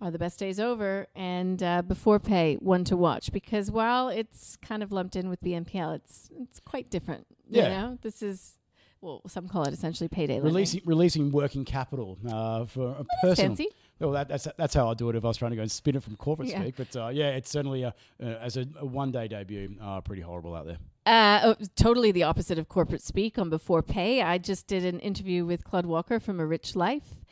are 0.00 0.10
the 0.10 0.18
best 0.18 0.38
days 0.38 0.58
over, 0.58 1.06
and 1.14 1.62
uh, 1.62 1.82
Beforepay 1.82 2.60
one 2.60 2.84
to 2.84 2.96
watch 2.96 3.32
because 3.32 3.70
while 3.70 4.08
it's 4.08 4.56
kind 4.56 4.82
of 4.82 4.92
lumped 4.92 5.16
in 5.16 5.28
with 5.28 5.40
BNPL, 5.42 5.96
it's 5.96 6.30
it's 6.40 6.60
quite 6.60 6.90
different. 6.90 7.26
Yeah, 7.48 7.62
you 7.62 7.68
know? 7.68 7.98
this 8.02 8.22
is 8.22 8.56
well, 9.00 9.22
some 9.26 9.48
call 9.48 9.64
it 9.64 9.72
essentially 9.72 10.08
payday 10.08 10.40
releasing 10.40 10.80
lending. 10.80 10.88
releasing 10.88 11.32
working 11.32 11.64
capital 11.64 12.18
uh, 12.28 12.64
for 12.66 12.88
a 12.90 13.04
personal. 13.22 13.50
Fancy. 13.50 13.68
Well, 14.00 14.12
that, 14.12 14.28
that's 14.28 14.48
that's 14.56 14.74
how 14.74 14.90
I 14.90 14.94
do 14.94 15.10
it 15.10 15.16
if 15.16 15.24
I 15.24 15.28
was 15.28 15.36
trying 15.36 15.50
to 15.50 15.56
go 15.56 15.62
and 15.62 15.70
spin 15.70 15.94
it 15.94 16.02
from 16.02 16.16
corporate 16.16 16.48
Yeah. 16.48 16.62
speak. 16.62 16.76
But 16.76 16.96
uh, 16.96 17.08
yeah, 17.08 17.30
it's 17.30 17.50
certainly 17.50 17.82
a, 17.82 17.94
uh, 18.22 18.24
as 18.26 18.56
a, 18.56 18.66
a 18.78 18.86
one 18.86 19.12
day 19.12 19.28
debut, 19.28 19.76
uh, 19.80 20.00
pretty 20.00 20.22
horrible 20.22 20.54
out 20.54 20.66
there. 20.66 20.78
Uh, 21.06 21.40
oh, 21.44 21.64
totally 21.76 22.12
the 22.12 22.22
opposite 22.22 22.58
of 22.58 22.68
corporate 22.68 23.02
speak 23.02 23.38
on 23.38 23.50
Beforepay. 23.50 24.24
I 24.24 24.38
just 24.38 24.66
did 24.66 24.84
an 24.84 25.00
interview 25.00 25.44
with 25.44 25.64
Claude 25.64 25.86
Walker 25.86 26.18
from 26.20 26.40
A 26.40 26.46
Rich 26.46 26.76
Life. 26.76 27.24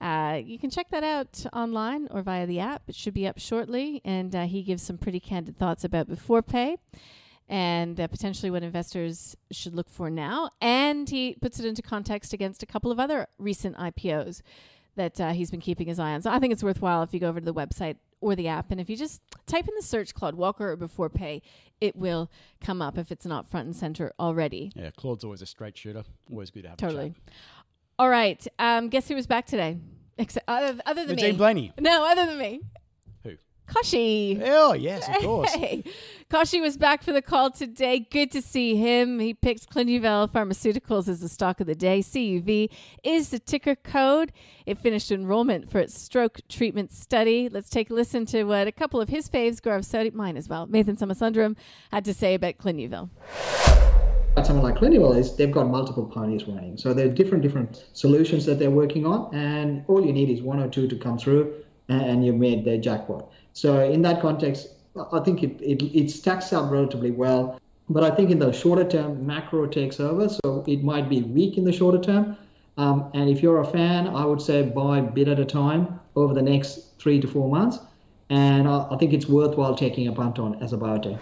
Uh, 0.00 0.40
you 0.44 0.58
can 0.58 0.68
check 0.70 0.90
that 0.90 1.02
out 1.02 1.44
online 1.52 2.06
or 2.10 2.20
via 2.22 2.46
the 2.46 2.60
app. 2.60 2.82
It 2.86 2.94
should 2.94 3.14
be 3.14 3.26
up 3.26 3.38
shortly. 3.38 4.02
And 4.04 4.34
uh, 4.34 4.44
he 4.44 4.62
gives 4.62 4.82
some 4.82 4.98
pretty 4.98 5.20
candid 5.20 5.58
thoughts 5.58 5.84
about 5.84 6.08
Beforepay 6.08 6.76
and 7.48 7.98
uh, 7.98 8.06
potentially 8.08 8.50
what 8.50 8.62
investors 8.62 9.36
should 9.50 9.74
look 9.74 9.88
for 9.88 10.10
now. 10.10 10.50
And 10.60 11.08
he 11.08 11.36
puts 11.40 11.58
it 11.58 11.64
into 11.64 11.80
context 11.80 12.32
against 12.32 12.62
a 12.62 12.66
couple 12.66 12.90
of 12.90 13.00
other 13.00 13.28
recent 13.38 13.76
IPOs 13.76 14.42
that 14.96 15.20
uh, 15.20 15.32
he's 15.32 15.50
been 15.50 15.60
keeping 15.60 15.86
his 15.86 15.98
eye 15.98 16.12
on. 16.12 16.22
So 16.22 16.30
I 16.30 16.38
think 16.38 16.52
it's 16.52 16.62
worthwhile 16.62 17.02
if 17.02 17.14
you 17.14 17.20
go 17.20 17.28
over 17.28 17.40
to 17.40 17.44
the 17.44 17.54
website 17.54 17.96
or 18.20 18.34
the 18.34 18.48
app, 18.48 18.70
and 18.70 18.80
if 18.80 18.90
you 18.90 18.96
just 18.96 19.20
type 19.46 19.68
in 19.68 19.74
the 19.76 19.82
search 19.82 20.14
Claude 20.14 20.34
Walker 20.34 20.72
or 20.72 20.76
Beforepay, 20.76 21.42
it 21.80 21.94
will 21.96 22.30
come 22.60 22.80
up 22.82 22.98
if 22.98 23.12
it's 23.12 23.26
not 23.26 23.48
front 23.48 23.66
and 23.66 23.76
center 23.76 24.12
already. 24.18 24.72
Yeah, 24.74 24.90
Claude's 24.96 25.22
always 25.22 25.42
a 25.42 25.46
straight 25.46 25.76
shooter. 25.76 26.04
Always 26.30 26.50
good 26.50 26.62
to 26.62 26.70
have. 26.70 26.78
A 26.78 26.80
Totally. 26.80 27.14
All 27.98 28.08
right. 28.08 28.44
Um, 28.58 28.88
guess 28.88 29.08
who 29.08 29.14
was 29.14 29.26
back 29.26 29.46
today? 29.46 29.78
Except 30.18 30.48
other, 30.48 30.80
other 30.86 31.04
than 31.04 31.16
me. 31.16 31.32
Blayney. 31.32 31.72
No, 31.78 32.06
other 32.06 32.26
than 32.26 32.38
me. 32.38 32.62
Who? 33.66 33.74
Koshi. 33.74 34.42
Oh, 34.44 34.72
yes, 34.74 35.08
of 35.08 35.16
course. 35.16 35.52
Hey, 35.52 35.84
Koshi 36.30 36.60
was 36.60 36.76
back 36.76 37.02
for 37.02 37.12
the 37.12 37.22
call 37.22 37.50
today. 37.50 38.00
Good 38.10 38.30
to 38.32 38.42
see 38.42 38.76
him. 38.76 39.18
He 39.18 39.34
picks 39.34 39.64
Clinuvel 39.64 40.30
Pharmaceuticals 40.30 41.08
as 41.08 41.20
the 41.20 41.28
stock 41.28 41.60
of 41.60 41.66
the 41.66 41.74
day. 41.74 42.00
CUV 42.00 42.70
is 43.02 43.30
the 43.30 43.38
ticker 43.38 43.74
code. 43.74 44.32
It 44.66 44.78
finished 44.78 45.10
enrollment 45.10 45.70
for 45.70 45.78
its 45.78 45.98
stroke 46.00 46.40
treatment 46.48 46.92
study. 46.92 47.48
Let's 47.48 47.68
take 47.68 47.90
a 47.90 47.94
listen 47.94 48.26
to 48.26 48.44
what 48.44 48.66
a 48.66 48.72
couple 48.72 49.00
of 49.00 49.08
his 49.08 49.28
faves, 49.28 49.60
Gaurav 49.60 49.84
Sodhi, 49.84 50.12
mine 50.12 50.36
as 50.36 50.48
well, 50.48 50.66
Nathan 50.66 50.96
Somasundaram, 50.96 51.56
had 51.92 52.04
to 52.04 52.14
say 52.14 52.34
about 52.34 52.58
Clinuvel. 52.58 53.10
someone 54.44 54.64
like 54.64 54.76
Clinuvel 54.76 55.16
is 55.16 55.36
they've 55.36 55.50
got 55.50 55.68
multiple 55.68 56.04
parties 56.04 56.46
running. 56.46 56.76
So 56.76 56.92
there 56.92 57.06
are 57.06 57.10
different 57.10 57.42
different 57.42 57.84
solutions 57.92 58.44
that 58.46 58.58
they're 58.58 58.70
working 58.70 59.06
on, 59.06 59.34
and 59.34 59.84
all 59.88 60.04
you 60.04 60.12
need 60.12 60.30
is 60.30 60.42
one 60.42 60.60
or 60.60 60.68
two 60.68 60.88
to 60.88 60.96
come 60.96 61.18
through, 61.18 61.54
and 61.88 62.24
you've 62.24 62.36
made 62.36 62.64
the 62.64 62.78
jackpot. 62.78 63.30
So 63.56 63.82
in 63.82 64.02
that 64.02 64.20
context, 64.20 64.68
I 65.12 65.20
think 65.20 65.42
it, 65.42 65.58
it, 65.62 65.82
it 65.82 66.10
stacks 66.10 66.52
up 66.52 66.70
relatively 66.70 67.10
well. 67.10 67.58
But 67.88 68.04
I 68.04 68.10
think 68.14 68.30
in 68.30 68.38
the 68.38 68.52
shorter 68.52 68.86
term, 68.86 69.26
macro 69.26 69.66
takes 69.66 69.98
over, 69.98 70.28
so 70.28 70.62
it 70.66 70.84
might 70.84 71.08
be 71.08 71.22
weak 71.22 71.56
in 71.56 71.64
the 71.64 71.72
shorter 71.72 71.98
term. 71.98 72.36
Um, 72.76 73.10
and 73.14 73.30
if 73.30 73.42
you're 73.42 73.62
a 73.62 73.64
fan, 73.64 74.08
I 74.08 74.26
would 74.26 74.42
say 74.42 74.62
buy 74.62 74.98
a 74.98 75.02
bit 75.02 75.26
at 75.28 75.40
a 75.40 75.46
time 75.46 75.98
over 76.16 76.34
the 76.34 76.42
next 76.42 76.98
three 76.98 77.18
to 77.18 77.26
four 77.26 77.48
months. 77.48 77.78
And 78.28 78.68
I, 78.68 78.88
I 78.90 78.98
think 78.98 79.14
it's 79.14 79.26
worthwhile 79.26 79.74
taking 79.74 80.06
a 80.06 80.12
punt 80.12 80.38
on 80.38 80.62
as 80.62 80.74
a 80.74 80.76
biotech. 80.76 81.18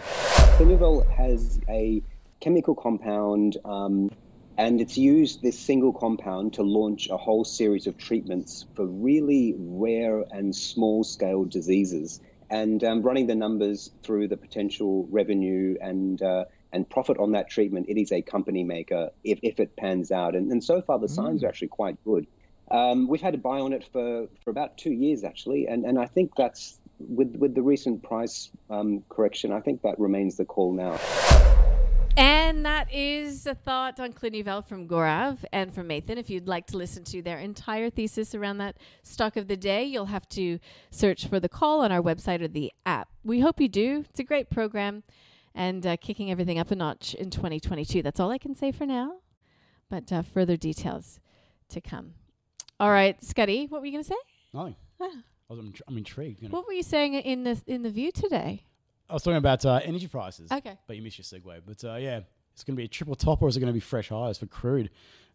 Clinuvel 0.57 1.09
has 1.13 1.61
a 1.69 2.03
chemical 2.41 2.75
compound, 2.75 3.59
um, 3.65 4.11
and 4.57 4.81
it's 4.81 4.97
used 4.97 5.43
this 5.43 5.59
single 5.59 5.93
compound 5.93 6.55
to 6.55 6.63
launch 6.63 7.09
a 7.11 7.17
whole 7.17 7.45
series 7.45 7.87
of 7.87 7.99
treatments 7.99 8.67
for 8.75 8.87
really 8.87 9.55
rare 9.59 10.25
and 10.31 10.55
small 10.55 11.03
scale 11.03 11.45
diseases. 11.45 12.21
And 12.51 12.85
um, 12.85 13.03
running 13.03 13.27
the 13.27 13.35
numbers 13.35 13.91
through 14.03 14.29
the 14.29 14.37
potential 14.37 15.09
revenue 15.11 15.77
and 15.81 16.23
uh, 16.23 16.45
and 16.73 16.89
profit 16.89 17.19
on 17.19 17.33
that 17.33 17.49
treatment, 17.49 17.87
it 17.89 17.97
is 17.97 18.11
a 18.11 18.21
company 18.21 18.65
maker 18.65 19.11
if, 19.23 19.39
if 19.43 19.61
it 19.61 19.77
pans 19.77 20.11
out. 20.11 20.35
And, 20.35 20.51
and 20.51 20.63
so 20.63 20.83
far, 20.83 20.99
the 20.99 21.09
signs 21.09 21.45
are 21.45 21.49
actually 21.49 21.69
quite 21.69 22.03
good. 22.05 22.27
Um, 22.71 23.07
we've 23.07 23.21
had 23.21 23.35
a 23.35 23.39
buy 23.39 23.61
on 23.61 23.73
it 23.73 23.89
for, 23.93 24.27
for 24.43 24.51
about 24.51 24.77
two 24.77 24.91
years, 24.91 25.23
actually, 25.23 25.67
and, 25.67 25.85
and 25.85 25.99
I 25.99 26.07
think 26.07 26.33
that's 26.37 26.79
with 26.99 27.37
with 27.37 27.55
the 27.55 27.63
recent 27.63 28.03
price 28.03 28.51
um, 28.71 29.05
correction. 29.09 29.53
I 29.53 29.61
think 29.61 29.83
that 29.83 29.99
remains 29.99 30.37
the 30.37 30.45
call 30.45 30.73
now. 30.73 30.99
And 32.17 32.65
that 32.65 32.93
is 32.95 33.45
a 33.47 33.55
thought 33.57 33.99
on 33.99 34.13
Clinuvel 34.13 34.65
from 34.69 34.87
Gaurav 34.87 35.45
and 35.53 35.75
from 35.75 35.89
Nathan. 35.89 36.17
If 36.17 36.31
you'd 36.31 36.47
like 36.47 36.67
to 36.69 36.77
listen 36.77 37.03
to 37.05 37.23
their 37.23 37.39
entire 37.39 37.91
thesis 37.91 38.37
around 38.37 38.59
that 38.59 38.77
stock 39.03 39.37
of 39.37 39.49
the 39.49 39.57
day, 39.57 39.83
you'll 39.85 40.07
have 40.07 40.29
to 40.31 40.61
search 40.91 41.27
for 41.27 41.41
the 41.41 41.49
call 41.49 41.81
on 41.81 41.91
our 41.91 42.01
website 42.01 42.41
or 42.41 42.47
the 42.47 42.73
app. 42.87 43.09
We 43.25 43.41
hope 43.41 43.61
you 43.61 43.69
do. 43.69 44.05
It's 44.09 44.21
a 44.21 44.25
great 44.25 44.49
program 44.49 45.03
and 45.57 45.85
uh, 45.85 45.97
kicking 45.97 46.31
everything 46.31 46.59
up 46.59 46.71
a 46.71 46.77
notch 46.77 47.15
in 47.15 47.31
2022. 47.31 48.03
That's 48.03 48.21
all 48.21 48.31
I 48.31 48.39
can 48.39 48.55
say 48.55 48.71
for 48.71 48.87
now, 48.87 49.17
but 49.91 50.13
uh, 50.13 50.23
further 50.23 50.57
details 50.57 51.19
to 51.71 51.81
come. 51.81 52.15
All 52.79 52.91
right, 52.91 53.23
Scotty, 53.25 53.67
what 53.67 53.81
were 53.81 53.87
you 53.87 53.93
going 53.93 54.05
to 54.05 54.09
say? 54.11 54.17
Nothing. 54.53 54.77
Ah. 55.01 55.09
I 55.51 55.53
was, 55.53 55.59
I'm, 55.59 55.73
tr- 55.73 55.83
I'm 55.89 55.99
intrigued. 55.99 56.43
You 56.43 56.49
know. 56.49 56.57
What 56.57 56.67
were 56.67 56.73
you 56.73 56.83
saying 56.83 57.15
in 57.15 57.45
the 57.45 57.61
in 57.67 57.83
the 57.83 57.91
view 57.91 58.11
today? 58.11 58.65
I 59.09 59.13
was 59.15 59.23
talking 59.23 59.37
about 59.37 59.65
uh, 59.67 59.81
energy 59.85 60.09
prices. 60.09 60.51
Okay. 60.51 60.79
But 60.87 60.97
you 60.97 61.03
missed 61.03 61.19
your 61.19 61.25
segue. 61.25 61.61
But 61.67 61.85
uh, 61.85 61.97
yeah, 61.97 62.21
it's 62.53 62.65
going 62.65 62.75
to 62.75 62.81
be 62.81 62.85
a 62.85 62.89
triple 62.89 63.15
top 63.15 63.43
or 63.43 63.49
is 63.49 63.57
it 63.57 63.61
going 63.61 63.69
to 63.69 63.75
be 63.75 63.81
fresh 63.81 64.09
highs 64.09 64.39
for 64.39 64.47
crude? 64.47 64.91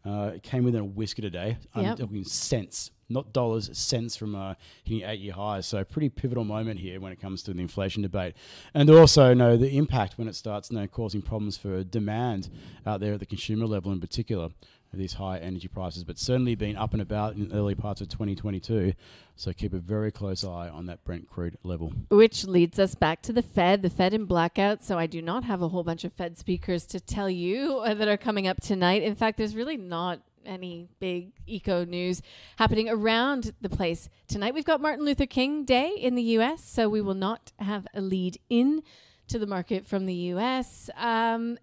Uh, 0.06 0.32
it 0.36 0.44
came 0.44 0.64
within 0.64 0.82
a 0.82 0.86
whisker 0.86 1.22
today. 1.22 1.58
I'm 1.76 1.84
Yep. 1.84 1.98
talking 2.00 2.24
cents, 2.24 2.92
not 3.10 3.34
dollars, 3.34 3.70
cents 3.78 4.16
from 4.16 4.34
uh, 4.34 4.54
hitting 4.86 5.04
eight 5.08 5.20
year 5.20 5.34
highs. 5.34 5.66
So, 5.66 5.84
pretty 5.84 6.08
pivotal 6.08 6.46
moment 6.46 6.80
here 6.80 7.02
when 7.02 7.12
it 7.12 7.20
comes 7.20 7.44
to 7.44 7.54
the 7.54 7.60
inflation 7.62 8.02
debate. 8.02 8.36
And 8.74 8.90
also, 8.90 9.34
know 9.34 9.58
the 9.58 9.76
impact 9.78 10.18
when 10.18 10.30
it 10.30 10.36
starts 10.36 10.72
you 10.72 10.78
know, 10.78 10.88
causing 10.88 11.22
problems 11.22 11.58
for 11.58 11.84
demand 11.84 12.50
out 12.86 13.02
there 13.02 13.14
at 13.14 13.20
the 13.20 13.26
consumer 13.26 13.66
level 13.66 13.92
in 13.92 14.00
particular. 14.00 14.50
These 14.91 15.13
high 15.13 15.38
energy 15.38 15.67
prices, 15.67 16.03
but 16.03 16.17
certainly 16.17 16.55
been 16.55 16.75
up 16.75 16.93
and 16.93 17.01
about 17.01 17.36
in 17.36 17.50
the 17.50 17.55
early 17.55 17.75
parts 17.75 18.01
of 18.01 18.10
2022. 18.10 18.93
So 19.36 19.53
keep 19.53 19.74
a 19.74 19.77
very 19.77 20.12
close 20.12 20.43
eye 20.43 20.67
on 20.67 20.88
that 20.88 21.03
Brent 21.03 21.29
crude 21.29 21.58
level. 21.63 21.93
Which 22.10 22.46
leads 22.46 22.79
us 22.79 22.96
back 22.96 23.22
to 23.24 23.34
the 23.34 23.43
Fed, 23.43 23.84
the 23.84 23.89
Fed 23.89 24.13
in 24.15 24.25
blackout. 24.25 24.84
So 24.84 24.98
I 24.98 25.05
do 25.05 25.22
not 25.22 25.43
have 25.43 25.62
a 25.62 25.67
whole 25.67 25.84
bunch 25.84 26.03
of 26.03 26.13
Fed 26.13 26.38
speakers 26.38 26.86
to 26.88 27.00
tell 27.00 27.29
you 27.29 27.84
that 27.88 28.08
are 28.08 28.17
coming 28.17 28.48
up 28.48 28.62
tonight. 28.62 29.03
In 29.03 29.15
fact, 29.15 29.38
there's 29.38 29.55
really 29.55 29.77
not 29.77 30.22
any 30.46 30.88
big 31.00 31.31
eco 31.46 31.86
news 31.86 32.22
happening 32.58 32.89
around 32.89 33.53
the 33.62 33.69
place 33.69 34.10
tonight. 34.27 34.53
We've 34.53 34.65
got 34.65 34.81
Martin 34.81 35.05
Luther 35.05 35.27
King 35.27 35.65
Day 35.65 35.91
in 35.91 36.15
the 36.15 36.24
US, 36.39 36.63
so 36.63 36.89
we 36.89 37.01
will 37.01 37.13
not 37.13 37.51
have 37.60 37.88
a 37.93 38.01
lead 38.01 38.39
in 38.50 38.81
to 39.27 39.38
the 39.38 39.48
market 39.48 39.86
from 39.86 40.05
the 40.05 40.13
US. 40.13 40.89
Um, 40.98 41.60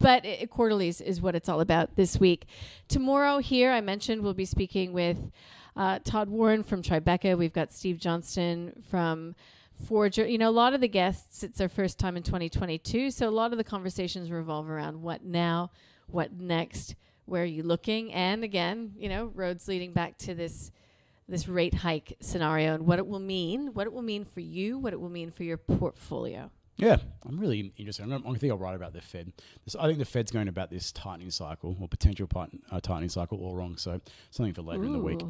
but 0.00 0.24
it, 0.24 0.50
quarterlies 0.50 1.00
is 1.00 1.20
what 1.20 1.34
it's 1.34 1.48
all 1.48 1.60
about 1.60 1.96
this 1.96 2.18
week. 2.18 2.46
Tomorrow, 2.88 3.38
here, 3.38 3.70
I 3.70 3.80
mentioned 3.80 4.22
we'll 4.22 4.34
be 4.34 4.44
speaking 4.44 4.92
with 4.92 5.18
uh, 5.76 5.98
Todd 6.04 6.28
Warren 6.28 6.62
from 6.62 6.82
Tribeca. 6.82 7.36
We've 7.36 7.52
got 7.52 7.72
Steve 7.72 7.98
Johnson 7.98 8.82
from 8.90 9.34
Forager. 9.86 10.26
You 10.26 10.38
know, 10.38 10.48
a 10.48 10.50
lot 10.50 10.74
of 10.74 10.80
the 10.80 10.88
guests, 10.88 11.42
it's 11.42 11.58
their 11.58 11.68
first 11.68 11.98
time 11.98 12.16
in 12.16 12.22
2022. 12.22 13.10
So 13.10 13.28
a 13.28 13.30
lot 13.30 13.52
of 13.52 13.58
the 13.58 13.64
conversations 13.64 14.30
revolve 14.30 14.70
around 14.70 15.02
what 15.02 15.24
now, 15.24 15.70
what 16.06 16.32
next, 16.32 16.94
where 17.26 17.42
are 17.42 17.46
you 17.46 17.62
looking? 17.62 18.12
And 18.12 18.44
again, 18.44 18.92
you 18.96 19.08
know, 19.08 19.26
roads 19.34 19.68
leading 19.68 19.92
back 19.92 20.16
to 20.18 20.34
this 20.34 20.70
this 21.28 21.48
rate 21.48 21.74
hike 21.74 22.16
scenario 22.20 22.72
and 22.74 22.86
what 22.86 23.00
it 23.00 23.06
will 23.06 23.18
mean, 23.18 23.74
what 23.74 23.88
it 23.88 23.92
will 23.92 24.00
mean 24.00 24.24
for 24.24 24.38
you, 24.38 24.78
what 24.78 24.92
it 24.92 25.00
will 25.00 25.10
mean 25.10 25.32
for 25.32 25.42
your 25.42 25.56
portfolio. 25.56 26.52
Yeah, 26.78 26.96
I'm 27.26 27.38
really 27.38 27.72
interested. 27.76 28.02
I'm, 28.04 28.12
I 28.26 28.34
think 28.38 28.52
I'll 28.52 28.58
write 28.58 28.74
about 28.76 28.92
the 28.92 29.00
Fed. 29.00 29.32
This, 29.64 29.74
I 29.76 29.86
think 29.86 29.98
the 29.98 30.04
Fed's 30.04 30.30
going 30.30 30.48
about 30.48 30.70
this 30.70 30.92
tightening 30.92 31.30
cycle 31.30 31.76
or 31.80 31.88
potential 31.88 32.26
part, 32.26 32.50
uh, 32.70 32.80
tightening 32.80 33.08
cycle 33.08 33.38
all 33.40 33.54
wrong. 33.54 33.76
So 33.78 34.00
something 34.30 34.52
for 34.52 34.62
later 34.62 34.84
in 34.84 34.92
the 34.92 34.98
week. 34.98 35.20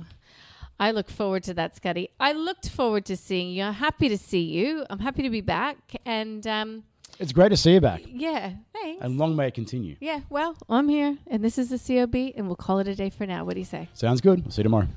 I 0.78 0.90
look 0.90 1.08
forward 1.08 1.42
to 1.44 1.54
that, 1.54 1.74
Scotty. 1.76 2.10
I 2.20 2.32
looked 2.32 2.68
forward 2.68 3.06
to 3.06 3.16
seeing 3.16 3.50
you. 3.50 3.62
I'm 3.64 3.74
happy 3.74 4.08
to 4.08 4.18
see 4.18 4.42
you. 4.42 4.84
I'm 4.90 4.98
happy 4.98 5.22
to 5.22 5.30
be 5.30 5.40
back. 5.40 5.78
And 6.04 6.46
um, 6.46 6.82
It's 7.18 7.32
great 7.32 7.48
to 7.50 7.56
see 7.56 7.74
you 7.74 7.80
back, 7.80 8.02
yeah, 8.06 8.52
thanks. 8.74 9.02
and 9.02 9.16
long 9.16 9.36
may 9.36 9.46
it 9.48 9.54
continue. 9.54 9.96
yeah, 10.00 10.20
well, 10.28 10.54
I'm 10.68 10.88
here, 10.88 11.16
and 11.28 11.42
this 11.42 11.56
is 11.58 11.70
the 11.70 11.78
COB, 11.78 12.32
and 12.36 12.46
we'll 12.46 12.56
call 12.56 12.78
it 12.80 12.88
a 12.88 12.94
day 12.94 13.08
for 13.08 13.24
now. 13.24 13.44
What 13.44 13.54
do 13.54 13.60
you 13.60 13.64
say? 13.64 13.88
Sounds 13.94 14.20
good. 14.20 14.42
I'll 14.44 14.50
see 14.50 14.60
you 14.60 14.64
tomorrow. 14.64 14.88